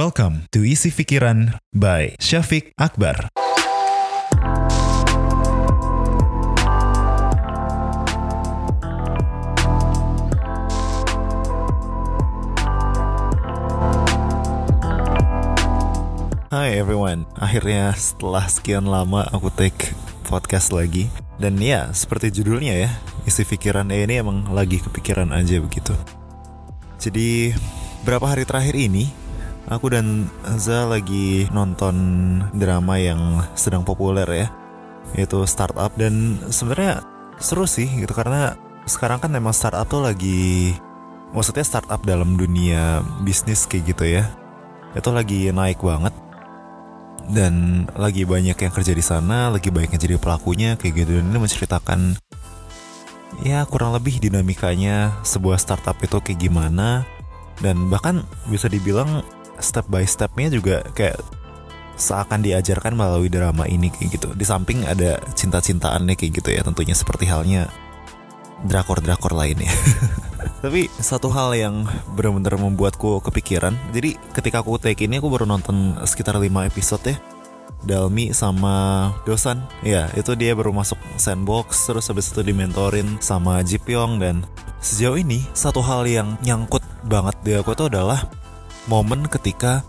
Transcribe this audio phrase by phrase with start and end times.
[0.00, 3.28] Welcome to Isi Pikiran by Syafiq Akbar.
[16.48, 19.92] Hai everyone, akhirnya setelah sekian lama aku take
[20.24, 21.12] podcast lagi.
[21.36, 22.90] Dan ya, seperti judulnya ya,
[23.28, 25.92] isi pikiran ini emang lagi kepikiran aja begitu.
[26.96, 27.52] Jadi,
[28.00, 29.19] berapa hari terakhir ini
[29.70, 30.26] Aku dan
[30.58, 31.94] Za lagi nonton
[32.50, 34.48] drama yang sedang populer ya.
[35.14, 37.02] Yaitu startup dan sebenarnya
[37.42, 38.54] seru sih gitu Karena
[38.86, 40.74] sekarang kan memang startup tuh lagi
[41.30, 44.26] Maksudnya startup dalam dunia bisnis kayak gitu ya.
[44.98, 46.10] Itu lagi naik banget.
[47.30, 51.22] Dan lagi banyak yang kerja di sana, lagi banyak yang jadi pelakunya kayak gitu.
[51.22, 52.00] Dan ini menceritakan
[53.46, 57.06] ya kurang lebih dinamikanya sebuah startup itu kayak gimana.
[57.62, 59.22] Dan bahkan bisa dibilang
[59.62, 61.20] step by stepnya juga kayak
[62.00, 64.28] seakan diajarkan melalui drama ini kayak gitu.
[64.32, 67.68] Di samping ada cinta-cintaannya kayak gitu ya tentunya seperti halnya
[68.64, 69.70] drakor-drakor lainnya.
[70.64, 73.76] Tapi satu hal yang benar-benar membuatku kepikiran.
[73.92, 77.16] Jadi ketika aku take ini aku baru nonton sekitar 5 episode ya.
[77.80, 83.80] Dalmi sama Dosan Ya itu dia baru masuk sandbox Terus habis itu dimentorin sama Ji
[83.80, 84.44] Pyong Dan
[84.84, 88.28] sejauh ini satu hal yang nyangkut banget di aku itu adalah
[88.90, 89.86] Momen ketika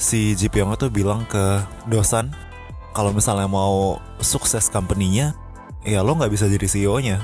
[0.00, 2.32] si Ji Pyong itu bilang ke Dosan
[2.96, 5.36] Kalau misalnya mau sukses company-nya
[5.84, 7.20] Ya lo nggak bisa jadi CEO-nya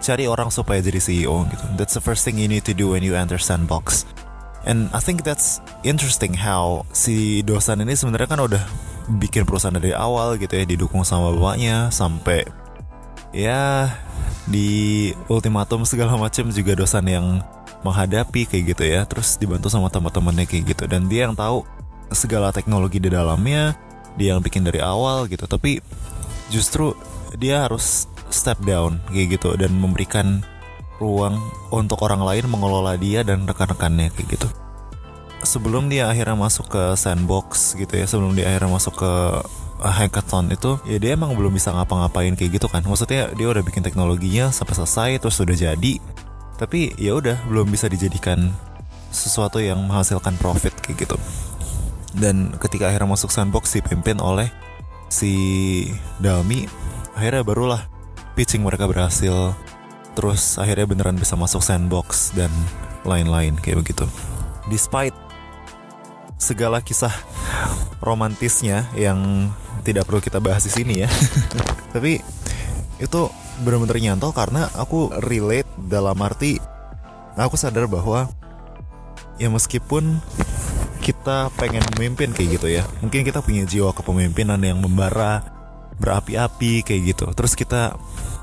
[0.00, 1.64] cari orang supaya jadi CEO gitu.
[1.76, 4.08] That's the first thing you need to do when you enter sandbox.
[4.64, 8.64] And I think that's interesting how si dosan ini sebenarnya kan udah
[9.20, 12.44] bikin perusahaan dari awal gitu ya, didukung sama bapaknya sampai
[13.32, 13.88] ya
[14.50, 17.26] di ultimatum segala macam juga dosan yang
[17.80, 21.64] menghadapi kayak gitu ya, terus dibantu sama teman-temannya kayak gitu dan dia yang tahu
[22.12, 23.78] segala teknologi di dalamnya,
[24.18, 25.46] dia yang bikin dari awal gitu.
[25.46, 25.80] Tapi
[26.52, 26.92] justru
[27.38, 30.42] dia harus step down kayak gitu dan memberikan
[31.00, 31.40] ruang
[31.72, 34.48] untuk orang lain mengelola dia dan rekan-rekannya kayak gitu.
[35.40, 39.12] Sebelum dia akhirnya masuk ke sandbox gitu ya, sebelum dia akhirnya masuk ke
[39.80, 42.84] hackathon itu, ya dia emang belum bisa ngapa-ngapain kayak gitu kan.
[42.84, 45.96] Maksudnya dia udah bikin teknologinya sampai selesai terus sudah jadi,
[46.60, 48.52] tapi ya udah belum bisa dijadikan
[49.08, 51.16] sesuatu yang menghasilkan profit kayak gitu.
[52.12, 54.52] Dan ketika akhirnya masuk sandbox dipimpin oleh
[55.08, 55.32] si
[56.20, 56.68] Dalmi,
[57.16, 57.88] akhirnya barulah
[58.36, 59.56] pitching mereka berhasil.
[60.12, 62.52] Terus akhirnya beneran bisa masuk sandbox dan
[63.08, 64.04] lain-lain kayak begitu.
[64.68, 65.16] Despite
[66.36, 67.14] segala kisah
[68.04, 69.48] romantisnya yang
[69.80, 71.08] tidak perlu kita bahas di sini ya.
[71.96, 72.20] Tapi
[73.00, 73.22] itu
[73.60, 76.60] bener-bener nyantol karena aku relate dalam arti
[77.36, 78.28] aku sadar bahwa
[79.40, 80.20] ya meskipun
[81.00, 85.60] kita pengen memimpin kayak gitu ya mungkin kita punya jiwa kepemimpinan yang membara
[86.00, 87.28] berapi-api kayak gitu.
[87.36, 87.94] Terus kita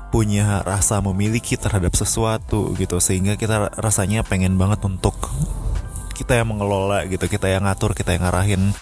[0.08, 5.18] punya rasa memiliki terhadap sesuatu gitu sehingga kita rasanya pengen banget untuk
[6.16, 8.72] kita yang mengelola gitu kita yang ngatur kita yang ngarahin.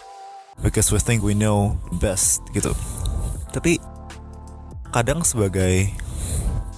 [0.61, 2.73] Because we think we know best gitu.
[3.53, 3.81] Tapi
[4.93, 5.93] kadang sebagai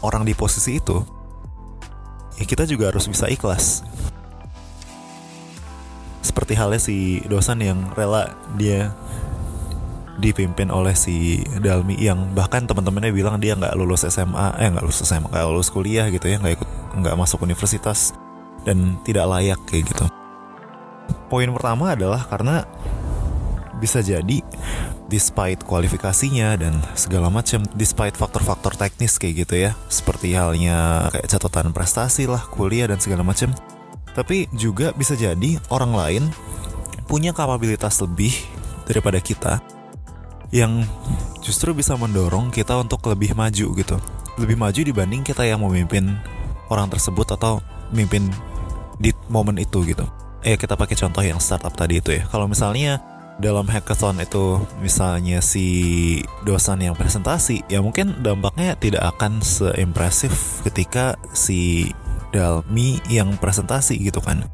[0.03, 1.19] orang di posisi itu
[2.39, 3.83] ya kita juga harus bisa ikhlas.
[6.23, 8.95] Seperti halnya si dosan yang rela dia
[10.19, 15.07] dipimpin oleh si Dalmi yang bahkan teman-temannya bilang dia nggak lulus SMA eh nggak lulus
[15.07, 18.15] SMA nggak lulus kuliah gitu ya nggak ikut nggak masuk universitas
[18.67, 20.07] dan tidak layak kayak gitu.
[21.31, 22.67] Poin pertama adalah karena
[23.81, 24.43] bisa jadi
[25.09, 31.73] despite kualifikasinya dan segala macam despite faktor-faktor teknis kayak gitu ya seperti halnya kayak catatan
[31.73, 33.55] prestasi lah kuliah dan segala macam.
[34.13, 36.25] Tapi juga bisa jadi orang lain
[37.09, 38.35] punya kapabilitas lebih
[38.85, 39.63] daripada kita
[40.53, 40.85] yang
[41.45, 43.97] justru bisa mendorong kita untuk lebih maju gitu.
[44.37, 46.19] Lebih maju dibanding kita yang memimpin
[46.69, 48.29] orang tersebut atau memimpin
[49.01, 50.05] di momen itu gitu.
[50.45, 52.29] Eh kita pakai contoh yang startup tadi itu ya.
[52.29, 53.01] Kalau misalnya
[53.39, 55.67] dalam hackathon itu misalnya si
[56.43, 61.91] dosan yang presentasi ya mungkin dampaknya tidak akan seimpresif ketika si
[62.29, 64.45] Dalmi yang presentasi gitu kan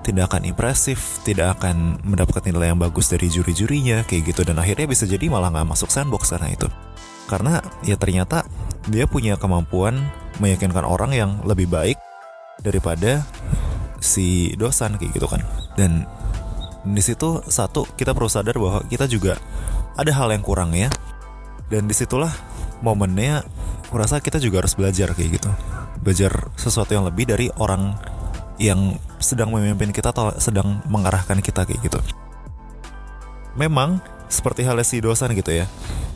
[0.00, 4.88] tidak akan impresif, tidak akan mendapatkan nilai yang bagus dari juri-jurinya kayak gitu dan akhirnya
[4.88, 6.68] bisa jadi malah nggak masuk sandbox karena itu.
[7.28, 8.42] Karena ya ternyata
[8.88, 10.00] dia punya kemampuan
[10.40, 12.00] meyakinkan orang yang lebih baik
[12.64, 13.22] daripada
[14.00, 15.44] si dosan kayak gitu kan.
[15.76, 16.08] Dan
[16.84, 19.36] di situ satu kita perlu sadar bahwa kita juga
[19.96, 20.88] ada hal yang kurang ya.
[21.70, 22.34] Dan di situlah
[22.82, 23.46] momennya
[23.92, 25.50] kurasa kita juga harus belajar kayak gitu.
[26.02, 27.94] Belajar sesuatu yang lebih dari orang
[28.60, 32.00] yang sedang memimpin kita atau sedang mengarahkan kita kayak gitu.
[33.58, 33.98] memang
[34.30, 35.66] seperti halnya si dosen gitu ya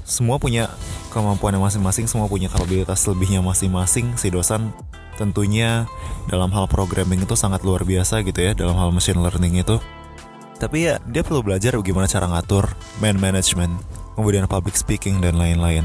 [0.06, 0.70] semua punya
[1.10, 4.70] kemampuan masing-masing semua punya kapabilitas lebihnya masing-masing si dosen
[5.18, 5.90] tentunya
[6.30, 9.82] dalam hal programming itu sangat luar biasa gitu ya dalam hal machine learning itu
[10.58, 12.70] tapi ya dia perlu belajar bagaimana cara ngatur
[13.02, 13.74] man management
[14.14, 15.84] kemudian public speaking dan lain-lain.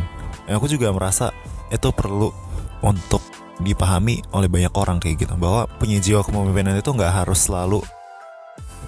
[0.49, 1.29] Aku juga merasa
[1.69, 2.33] itu perlu
[2.81, 3.21] untuk
[3.59, 7.83] dipahami oleh banyak orang kayak gitu bahwa punya jiwa kepemimpinan itu nggak harus selalu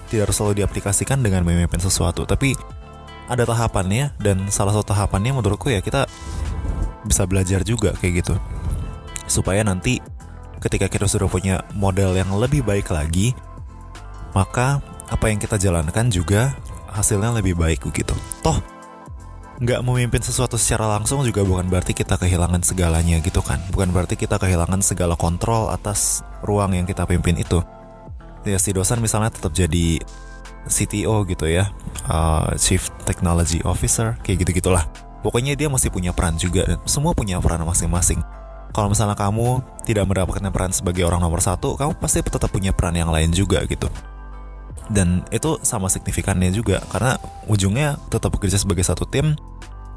[0.08, 2.28] tidak harus selalu diaplikasikan dengan memimpin sesuatu.
[2.28, 2.56] Tapi
[3.32, 6.04] ada tahapannya dan salah satu tahapannya menurutku ya kita
[7.08, 8.36] bisa belajar juga kayak gitu.
[9.28, 10.04] Supaya nanti
[10.60, 13.34] ketika kita sudah punya model yang lebih baik lagi
[14.32, 14.80] maka
[15.12, 16.56] apa yang kita jalankan juga
[16.88, 18.16] hasilnya lebih baik begitu.
[18.40, 18.58] Toh
[19.62, 23.62] nggak memimpin sesuatu secara langsung juga bukan berarti kita kehilangan segalanya gitu kan.
[23.70, 27.62] Bukan berarti kita kehilangan segala kontrol atas ruang yang kita pimpin itu.
[28.42, 30.02] Ya si dosen misalnya tetap jadi
[30.66, 31.70] CTO gitu ya
[32.10, 34.86] uh, Chief Technology Officer kayak gitu gitulah
[35.26, 38.22] pokoknya dia masih punya peran juga dan semua punya peran masing-masing.
[38.72, 42.96] Kalau misalnya kamu tidak mendapatkan peran sebagai orang nomor satu kamu pasti tetap punya peran
[42.96, 43.92] yang lain juga gitu
[44.90, 49.38] dan itu sama signifikannya juga karena ujungnya tetap bekerja sebagai satu tim.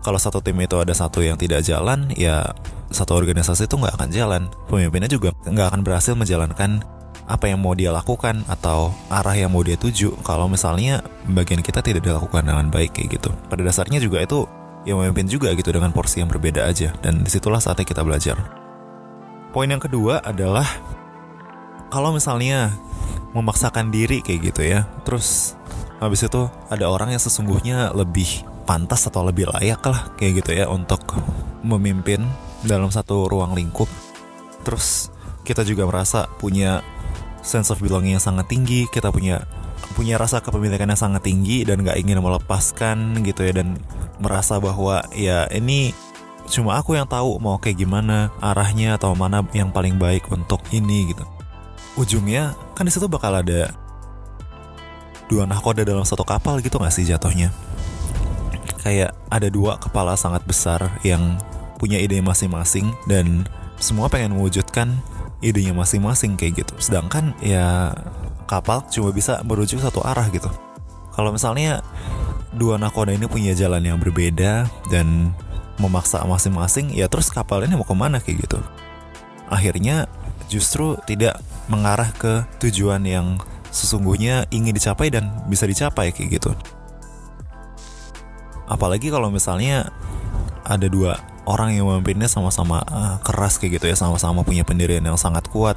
[0.05, 2.53] Kalau satu tim itu ada satu yang tidak jalan ya
[2.93, 4.43] satu organisasi itu nggak akan jalan.
[4.69, 6.85] Pemimpinnya juga nggak akan berhasil menjalankan
[7.25, 10.13] apa yang mau dia lakukan atau arah yang mau dia tuju.
[10.21, 13.33] Kalau misalnya bagian kita tidak dilakukan dengan baik kayak gitu.
[13.49, 14.45] Pada dasarnya juga itu
[14.85, 16.93] yang memimpin juga gitu dengan porsi yang berbeda aja.
[17.01, 18.37] Dan di situlah saatnya kita belajar.
[19.57, 20.67] Poin yang kedua adalah
[21.89, 22.75] kalau misalnya
[23.35, 24.87] memaksakan diri kayak gitu ya.
[25.05, 25.59] Terus
[25.99, 30.71] habis itu ada orang yang sesungguhnya lebih pantas atau lebih layak lah kayak gitu ya
[30.71, 31.05] untuk
[31.61, 32.25] memimpin
[32.65, 33.91] dalam satu ruang lingkup.
[34.65, 35.13] Terus
[35.45, 36.81] kita juga merasa punya
[37.45, 39.45] sense of belonging yang sangat tinggi, kita punya
[39.93, 43.77] punya rasa kepemilikan yang sangat tinggi dan gak ingin melepaskan gitu ya dan
[44.17, 45.93] merasa bahwa ya ini
[46.49, 51.13] cuma aku yang tahu mau kayak gimana arahnya atau mana yang paling baik untuk ini
[51.13, 51.25] gitu
[51.95, 53.71] ujungnya kan di situ bakal ada
[55.31, 57.55] dua nahkoda dalam satu kapal gitu gak sih jatuhnya?
[58.85, 61.41] Kayak ada dua kepala sangat besar yang
[61.81, 63.49] punya ide masing-masing dan
[63.81, 65.01] semua pengen mewujudkan
[65.41, 66.75] idenya masing-masing kayak gitu.
[66.81, 67.93] Sedangkan ya
[68.45, 70.49] kapal cuma bisa merujuk satu arah gitu.
[71.17, 71.81] Kalau misalnya
[72.55, 75.33] dua nakoda ini punya jalan yang berbeda dan
[75.81, 78.59] memaksa masing-masing, ya terus kapal ini mau ke mana kayak gitu.
[79.51, 80.07] Akhirnya
[80.47, 83.41] justru tidak mengarah ke tujuan yang
[83.75, 86.51] sesungguhnya ingin dicapai dan bisa dicapai kayak gitu.
[88.71, 89.93] Apalagi kalau misalnya
[90.65, 95.21] ada dua orang yang memimpinnya sama-sama uh, keras kayak gitu ya, sama-sama punya pendirian yang
[95.21, 95.77] sangat kuat.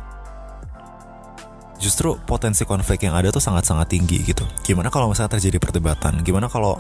[1.78, 4.48] Justru potensi konflik yang ada tuh sangat-sangat tinggi gitu.
[4.64, 6.24] Gimana kalau misalnya terjadi perdebatan?
[6.24, 6.80] Gimana kalau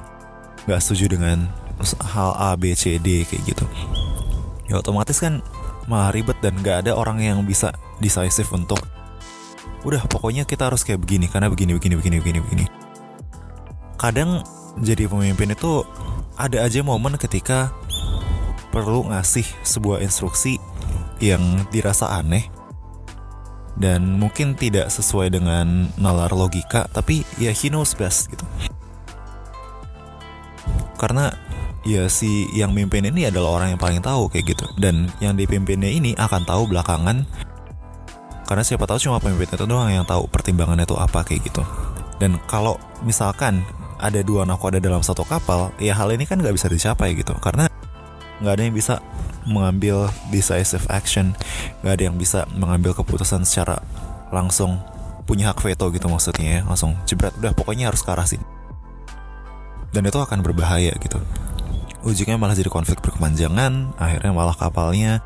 [0.65, 1.45] nggak setuju dengan
[2.01, 3.65] hal A, B, C, D kayak gitu?
[4.71, 5.44] Ya otomatis kan
[5.86, 7.71] malah ribet dan nggak ada orang yang bisa
[8.01, 8.81] decisive untuk
[9.87, 12.65] udah pokoknya kita harus kayak begini karena begini begini begini begini begini.
[13.95, 14.43] Kadang
[14.83, 15.87] jadi pemimpin itu
[16.35, 17.71] ada aja momen ketika
[18.75, 20.59] perlu ngasih sebuah instruksi
[21.23, 22.51] yang dirasa aneh
[23.79, 28.43] dan mungkin tidak sesuai dengan nalar logika tapi ya he knows best gitu.
[30.99, 31.31] Karena
[31.87, 34.67] ya si yang mimpin ini adalah orang yang paling tahu kayak gitu.
[34.75, 37.23] Dan yang dipimpinnya ini akan tahu belakangan
[38.47, 41.68] karena siapa tahu cuma pemimpin itu doang yang tahu pertimbangannya itu apa kayak gitu.
[42.16, 43.61] Dan kalau misalkan
[43.99, 47.35] ada dua nakoda dalam satu kapal ya hal ini kan nggak bisa dicapai gitu.
[47.44, 47.68] Karena
[48.39, 49.04] nggak ada yang bisa
[49.44, 51.35] mengambil decisive action
[51.83, 53.83] nggak ada yang bisa mengambil keputusan secara
[54.31, 54.80] langsung
[55.27, 56.61] punya hak veto gitu maksudnya ya.
[56.63, 58.47] Langsung jebret udah pokoknya harus ke arah sini.
[59.92, 61.19] Dan itu akan berbahaya gitu.
[62.07, 65.19] Ujungnya malah jadi konflik berkepanjangan akhirnya malah kapalnya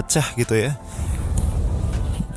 [0.00, 0.72] pecah gitu ya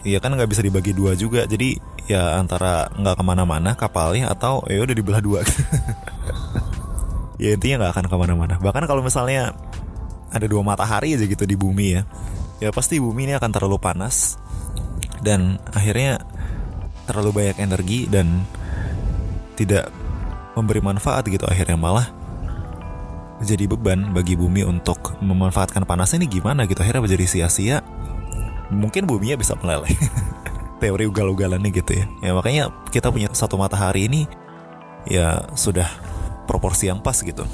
[0.05, 1.49] Iya kan nggak bisa dibagi dua juga.
[1.49, 5.41] Jadi ya antara nggak ke mana-mana kapalnya atau ya udah dibelah dua.
[7.35, 8.55] Ya intinya nggak akan ke mana-mana.
[8.63, 9.51] Bahkan kalau misalnya
[10.31, 12.07] ada dua matahari aja gitu di bumi ya
[12.63, 14.39] ya pasti bumi ini akan terlalu panas
[15.19, 16.23] dan akhirnya
[17.05, 18.47] terlalu banyak energi dan
[19.59, 19.91] tidak
[20.55, 21.43] memberi manfaat gitu.
[21.45, 22.07] Akhirnya malah
[23.43, 26.79] jadi beban bagi bumi untuk memanfaatkan panasnya ini gimana gitu.
[26.81, 27.83] Akhirnya menjadi sia-sia
[28.73, 29.91] mungkin buminya bisa meleleh.
[30.81, 32.05] Teori ugal-ugalannya gitu ya.
[32.21, 34.21] Ya makanya kita punya satu matahari ini
[35.07, 35.87] ya sudah
[36.45, 37.45] proporsi yang pas gitu.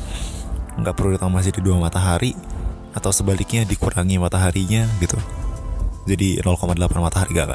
[0.80, 2.36] Nggak perlu ditambah jadi dua matahari
[2.92, 5.16] atau sebaliknya dikurangi mataharinya gitu.
[6.02, 7.54] Jadi 0,8 matahari gak,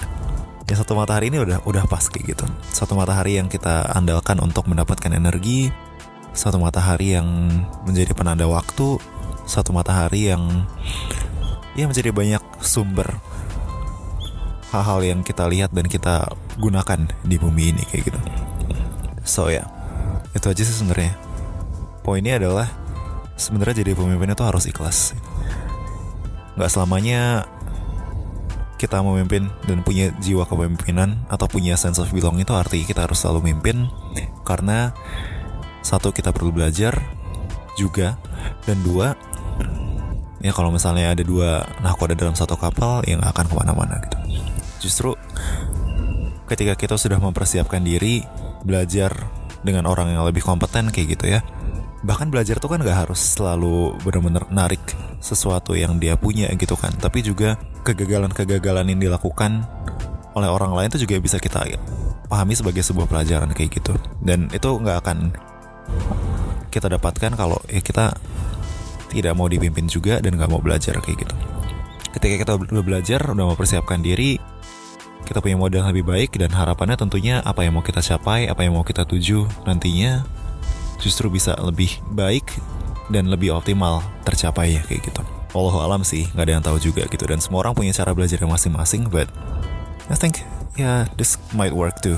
[0.70, 2.46] ya satu matahari ini udah udah pas kayak gitu.
[2.70, 5.74] Satu matahari yang kita andalkan untuk mendapatkan energi
[6.32, 7.26] satu matahari yang
[7.84, 8.96] menjadi penanda waktu
[9.44, 10.64] satu matahari yang
[11.76, 13.18] ya menjadi banyak sumber
[14.72, 18.20] hal-hal yang kita lihat dan kita gunakan di bumi ini kayak gitu.
[19.22, 19.68] So ya.
[20.32, 21.12] Itu aja sih sebenarnya.
[22.00, 22.72] Poinnya adalah
[23.36, 25.12] sebenarnya jadi pemimpin itu harus ikhlas.
[26.56, 27.44] Nggak selamanya
[28.80, 33.22] kita memimpin dan punya jiwa kepemimpinan atau punya sense of belong itu artinya kita harus
[33.22, 33.86] selalu mimpin
[34.42, 34.90] karena
[35.86, 36.98] satu kita perlu belajar
[37.78, 38.18] juga
[38.66, 39.14] dan dua
[40.42, 44.18] ya kalau misalnya ada dua nahkoda dalam satu kapal yang akan ke mana-mana gitu.
[44.82, 45.10] Justru
[46.50, 48.26] ketika kita sudah mempersiapkan diri
[48.66, 49.14] belajar
[49.62, 51.40] dengan orang yang lebih kompeten kayak gitu ya
[52.02, 54.82] bahkan belajar tuh kan gak harus selalu benar-benar narik
[55.22, 57.54] sesuatu yang dia punya gitu kan tapi juga
[57.86, 59.62] kegagalan-kegagalan yang dilakukan
[60.34, 61.62] oleh orang lain itu juga bisa kita
[62.32, 63.92] pahami sebagai sebuah pelajaran kayak gitu.
[64.24, 65.18] Dan itu nggak akan
[66.72, 68.16] kita dapatkan kalau ya kita
[69.12, 71.34] tidak mau dipimpin juga dan nggak mau belajar kayak gitu
[72.16, 74.40] ketika kita udah belajar udah mau persiapkan diri
[75.28, 78.74] kita punya modal lebih baik dan harapannya tentunya apa yang mau kita capai apa yang
[78.74, 80.24] mau kita tuju nantinya
[81.02, 82.46] justru bisa lebih baik
[83.10, 85.22] dan lebih optimal tercapai ya kayak gitu.
[85.52, 87.28] Allah alam sih, nggak ada yang tahu juga gitu.
[87.28, 89.28] Dan semua orang punya cara belajar yang masing-masing, but
[90.08, 90.40] I think
[90.78, 92.16] yeah this might work too,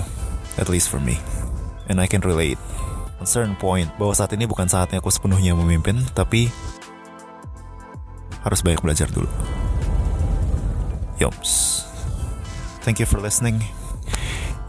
[0.60, 1.18] at least for me.
[1.90, 2.60] And I can relate
[3.18, 6.52] on certain point bahwa saat ini bukan saatnya aku sepenuhnya memimpin, tapi
[8.44, 9.28] harus banyak belajar dulu.
[11.18, 11.82] Yoms.
[12.84, 13.64] Thank you for listening.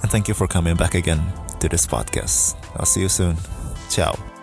[0.02, 1.22] And thank you for coming back again
[1.60, 2.56] to this podcast.
[2.80, 3.36] I'll see you soon.
[3.90, 4.35] Ciao.